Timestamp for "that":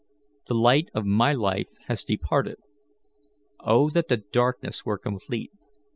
3.91-4.07